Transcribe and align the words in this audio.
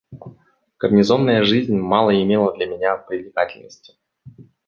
Гарнизонная 0.79 1.43
жизнь 1.43 1.77
мало 1.77 2.19
имела 2.23 2.55
для 2.55 2.65
меня 2.65 2.97
привлекательности. 2.97 3.93